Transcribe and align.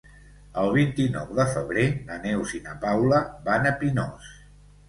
El 0.61 0.71
vint-i-nou 0.77 1.27
de 1.41 1.45
febrer 1.57 1.85
na 2.09 2.17
Neus 2.25 2.57
i 2.61 2.65
na 2.71 2.75
Paula 2.87 3.23
van 3.51 3.73
a 3.75 3.75
Pinós. 3.85 4.35